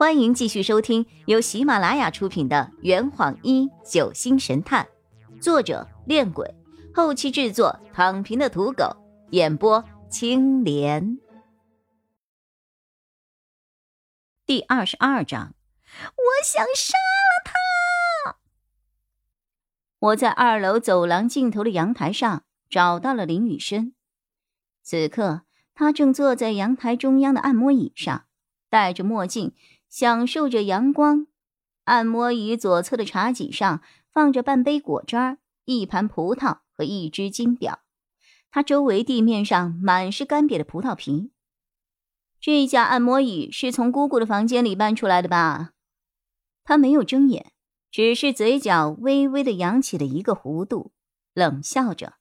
[0.00, 4.88] 欢迎继续收听由喜马拉雅出品的《圆谎一九星神探》，
[5.42, 6.54] 作者：恋鬼，
[6.94, 8.96] 后期制作：躺平的土狗，
[9.32, 11.18] 演播：青莲。
[14.46, 15.54] 第二十二章，
[16.16, 18.38] 我想杀了他。
[19.98, 23.92] 我在二楼走廊尽头的阳台上找到了林雨生，
[24.82, 25.42] 此刻
[25.74, 28.24] 他正坐在阳台中央的按摩椅上，
[28.70, 29.52] 戴着墨镜。
[29.90, 31.26] 享受着阳光，
[31.84, 33.82] 按摩椅左侧的茶几上
[34.12, 37.80] 放着半杯果汁、一盘葡萄和一只金表。
[38.52, 41.32] 它周围地面上满是干瘪的葡萄皮。
[42.40, 45.72] 这架按摩椅是从姑姑的房间里搬出来的吧？
[46.64, 47.52] 他没有睁眼，
[47.90, 50.92] 只是嘴角微微的扬起了一个弧度，
[51.34, 52.14] 冷笑着：“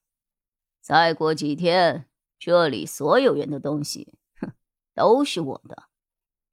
[0.81, 2.07] 再过几天，
[2.39, 4.51] 这里所有人的东西，哼，
[4.95, 5.83] 都是我的。”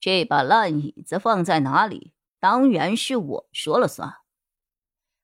[0.06, 4.18] 这把烂椅子放在哪里，当然是我说了算。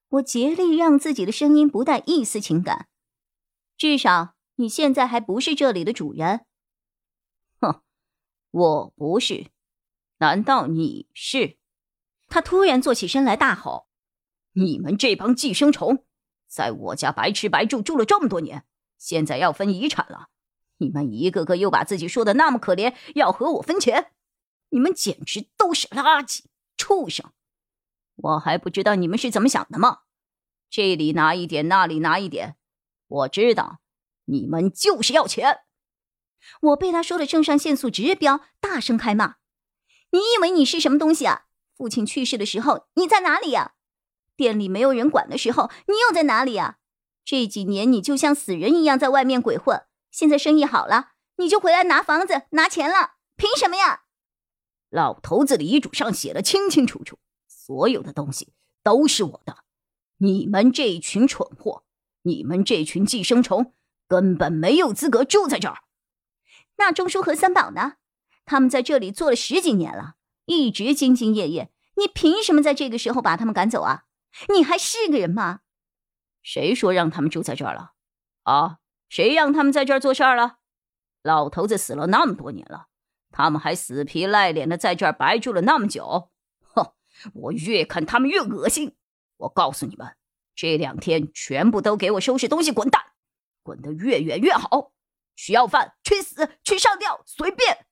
[0.09, 2.89] 我竭力让自己的声音不带一丝情感。
[3.77, 6.47] 至少你现在还不是这里的主人。
[7.61, 7.81] 哼，
[8.51, 9.53] 我不是，
[10.19, 11.59] 难道你是？
[12.27, 13.87] 他突然坐起身来，大吼
[14.55, 16.05] ：“你们这帮寄生虫，
[16.49, 18.65] 在我家白吃白住住了这么多年，
[18.99, 20.31] 现在要分遗产了，
[20.79, 24.11] 你们一个个又把自己说的那么可怜，要和我分钱。”
[24.73, 26.45] 你们简直都是垃圾
[26.77, 27.31] 畜生！
[28.17, 30.01] 我还不知道你们是怎么想的吗？
[30.71, 32.57] 这里拿一点，那里拿一点。
[33.07, 33.81] 我知道，
[34.25, 35.61] 你们就是要钱。
[36.61, 39.37] 我被他说的肾上腺素直飙，大声开骂
[40.11, 41.45] ：“你以为你是什么东西啊？
[41.77, 43.75] 父亲去世的时候你在哪里呀？
[44.37, 46.79] 店里没有人管的时候你又在哪里呀？
[47.25, 54.02] 这几年你就像死人一样在外面鬼混，现在生意好了，你就回来拿房子拿钱了，凭什么呀？”
[54.93, 59.65] 老头子的遗嘱上写的清清楚楚，所有的东西都是我的。
[60.19, 61.85] 你们这群蠢货，
[62.25, 63.73] 你们这群寄生虫，
[64.07, 65.79] 根本没有资格住在这儿。
[66.77, 67.95] 那钟叔和三宝呢？
[68.45, 71.73] 他们在这里做了十几年了，一直兢兢业业。
[71.97, 74.05] 你凭什么在这个时候把他们赶走啊？
[74.55, 75.61] 你还是个人吗？
[76.43, 77.93] 谁说让他们住在这儿了？
[78.43, 78.81] 啊？
[79.09, 80.59] 谁让他们在这儿做事儿了？
[81.23, 82.89] 老头子死了那么多年了。
[83.33, 86.93] 他们还死皮赖脸的在这儿白住了那么久，哼！
[87.35, 88.95] 我越看他们越恶心。
[89.39, 90.15] 我告诉你们，
[90.55, 93.03] 这两天全部都给我收拾东西滚蛋，
[93.63, 94.93] 滚得越远越好。
[95.35, 97.87] 去要饭，去死，去上吊，随便。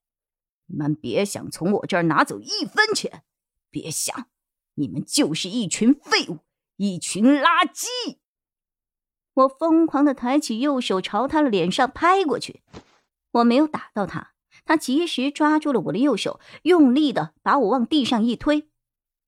[0.67, 3.25] 你们别想从我这儿拿走一分钱，
[3.71, 4.29] 别想！
[4.75, 6.41] 你们就是一群废物，
[6.77, 7.87] 一群垃圾！
[9.33, 12.63] 我疯狂的抬起右手朝他的脸上拍过去，
[13.33, 14.30] 我没有打到他。
[14.65, 18.69] 他及时抓住了我的右手，用力的把我往地上一推。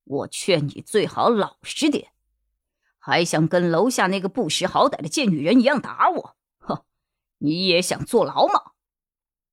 [0.04, 2.12] 我劝你最好老实点，
[2.98, 6.36] 还想跟楼下那个不识好歹的贱女人一样打我？
[6.58, 6.84] 哼，
[7.38, 8.72] 你也想坐牢吗？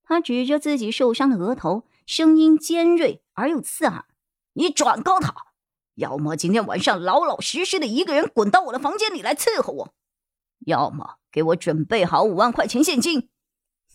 [0.04, 4.06] 他指着自己受伤的额头，声音尖锐而又刺耳
[4.54, 5.36] ：“你转告他，
[5.94, 9.94] 要么今天晚上老老实实的一个人滚到我的房间里来伺候我，
[10.66, 13.30] 要么给我准备好五万块钱现金。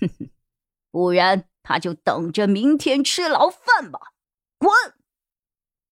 [0.01, 0.31] 哼哼，
[0.91, 4.13] 不然。”他就等着明天吃牢饭吧！
[4.59, 4.71] 滚！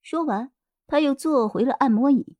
[0.00, 0.53] 说完，
[0.87, 2.37] 他又坐回了按摩椅。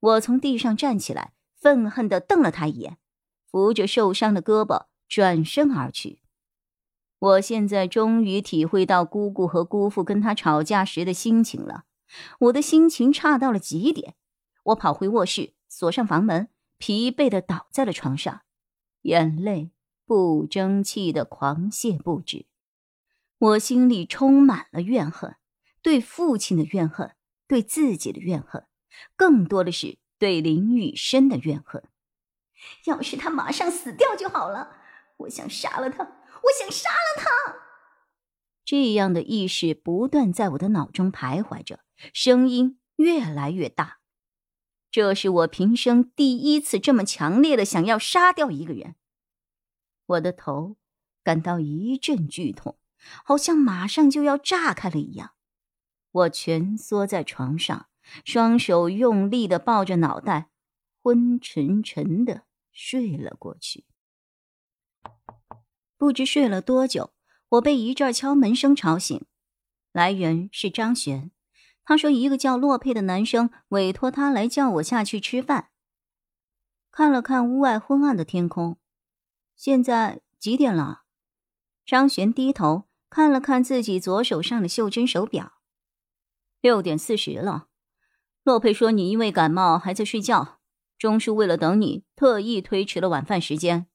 [0.00, 2.98] 我从地上站起来，愤恨的瞪了他一眼，
[3.46, 6.20] 扶着受伤的胳膊转身而去。
[7.18, 11.84] 我现在终于体会到姑姑和姑父跟他吵架时的心情了。
[12.40, 14.16] 我的心情差到了极点。
[14.64, 18.42] 我跑回卧室，锁上房门，疲惫的倒在了床上，
[19.02, 19.70] 眼泪
[20.04, 22.46] 不争气的狂泻不止。
[23.38, 25.36] 我心里充满了怨恨，
[25.82, 27.14] 对父亲的怨恨，
[27.46, 28.66] 对自己的怨恨，
[29.14, 31.84] 更多的是对林雨生的怨恨。
[32.86, 34.76] 要是他马上死掉就好了，
[35.18, 37.56] 我想杀了他，我想杀了他。
[38.64, 41.80] 这样的意识不断在我的脑中徘徊着，
[42.14, 43.98] 声音越来越大。
[44.90, 48.96] 这是我平生第一次这么强烈的想要杀掉一个人。
[50.06, 50.78] 我的头
[51.22, 52.78] 感到一阵剧痛。
[53.24, 55.32] 好像马上就要炸开了一样，
[56.10, 57.88] 我蜷缩在床上，
[58.24, 60.50] 双手用力的抱着脑袋，
[61.02, 63.84] 昏沉沉的睡了过去。
[65.96, 67.14] 不知睡了多久，
[67.48, 69.24] 我被一阵敲门声吵醒，
[69.92, 71.30] 来人是张璇。
[71.84, 75.70] 他说一个叫洛佩的男生委托他来叫我下去吃饭。
[76.90, 78.78] 看了看屋外昏暗的天空，
[79.54, 81.02] 现在几点了？
[81.84, 82.85] 张璇低头。
[83.08, 85.52] 看了看自己左手上的袖珍手表，
[86.60, 87.68] 六点四十了。
[88.42, 90.60] 洛佩说你因为感冒还在睡觉，
[90.98, 93.86] 钟叔为了等你，特意推迟了晚饭时间。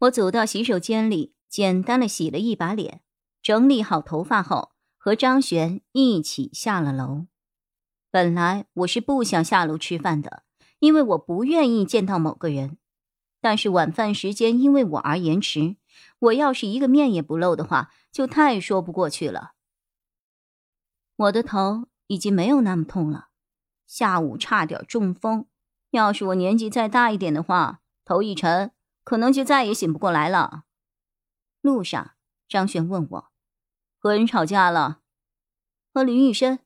[0.00, 3.00] 我走到洗手间里，简单的洗了一把脸，
[3.42, 7.26] 整理好头发后，和张璇一起下了楼。
[8.10, 10.44] 本来我是不想下楼吃饭的，
[10.78, 12.78] 因为我不愿意见到某个人。
[13.40, 15.77] 但是晚饭时间因为我而延迟，
[16.18, 19.52] 我要是一个面也不露的话，就太说不过去了。
[21.16, 23.28] 我的头已经没有那么痛了，
[23.86, 25.46] 下午差点中风，
[25.90, 28.72] 要是我年纪再大一点的话，头一沉，
[29.04, 30.64] 可能就再也醒不过来了。
[31.60, 32.12] 路上，
[32.48, 33.32] 张璇问我
[33.98, 35.00] ：“和人吵架了？”
[35.92, 36.58] 和林玉生。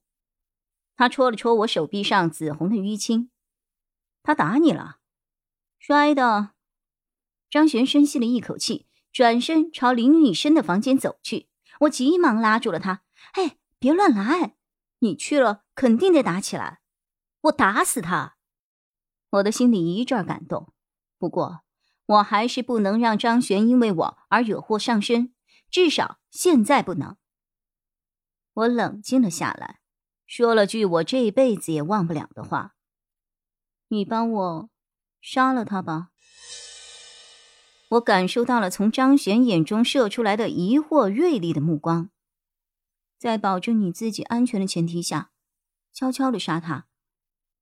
[0.96, 3.30] 他戳了戳我手臂上紫红的淤青。
[4.22, 4.98] 他打你了？
[5.78, 6.50] 摔的。
[7.50, 11.48] 张璇深吸了一口气，转身朝林雨生的房间走去。
[11.80, 13.02] 我急忙拉住了他
[13.34, 14.56] ：“哎，别乱来！
[15.00, 16.80] 你去了，肯定得打起来。
[17.42, 18.36] 我打死他！”
[19.30, 20.72] 我的心里一阵感动，
[21.18, 21.62] 不过
[22.06, 25.34] 我还是不能让张璇因为我而惹祸上身，
[25.70, 27.16] 至少现在不能。
[28.52, 29.80] 我冷静了下来，
[30.26, 32.74] 说了句我这辈子也忘不了的话
[33.88, 34.70] ：“你帮我
[35.20, 36.10] 杀了他吧。”
[37.92, 42.08] 我感受到了从张璇眼中射出来的疑惑、锐利的目光。
[43.18, 45.30] 在保证你自己安全的前提下，
[45.92, 46.86] 悄悄的杀他。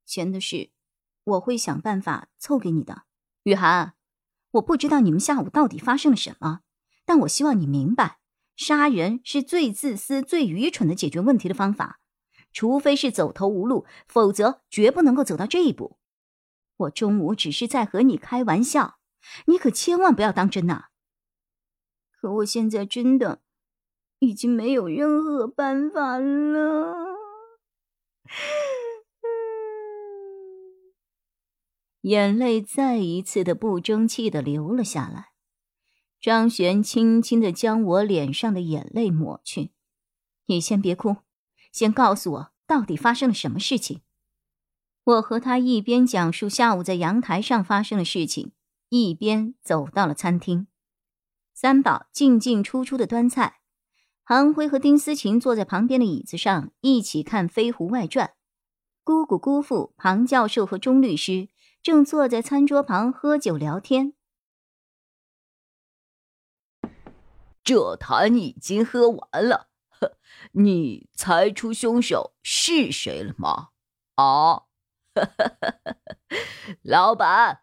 [0.06, 0.70] 钱的事，
[1.24, 3.02] 我会想办法凑给你的。
[3.42, 3.94] 雨涵，
[4.52, 6.60] 我不知道你们下午到底发生了什么，
[7.04, 8.20] 但我希望你明白，
[8.54, 11.98] 杀人是最自私、最愚蠢的解决问题的方法。
[12.52, 15.98] 除非是走投无路，否则绝不能够走到这一步。
[16.76, 18.99] 我中午只是在和你开玩笑。
[19.46, 20.86] 你可千万不要当真呐！
[22.10, 23.40] 可我现在真的
[24.18, 27.16] 已经没有任何办法了。
[32.02, 35.32] 眼泪再一次的不争气的流了下来。
[36.20, 39.72] 张璇轻轻的将我脸上的眼泪抹去。
[40.46, 41.16] 你先别哭，
[41.72, 44.02] 先告诉我到底发生了什么事情。
[45.02, 48.52] 我和他一边讲述下午在阳台上发生的事情。
[48.90, 50.66] 一边走到了餐厅，
[51.54, 53.60] 三宝进进出出的端菜，
[54.24, 58.26] 韩辉和丁思琴坐在旁边的椅子上一起看《飞狐外传》。
[59.04, 61.48] 姑姑、姑父、庞教授和钟律师
[61.80, 64.14] 正坐在餐桌旁喝酒聊天。
[67.62, 69.68] 这坛已经喝完了，
[70.52, 73.68] 你猜出凶手是谁了吗？
[74.16, 74.64] 啊，
[76.82, 77.62] 老板。